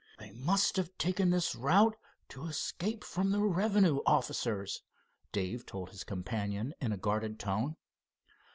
[0.17, 1.95] "They must have taken this route
[2.29, 4.81] to escape from the revenue officers,"
[5.31, 7.75] Dave told his companion, in a guarded tone.